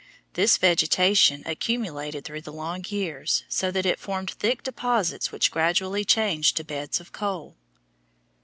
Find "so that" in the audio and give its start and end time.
3.47-3.85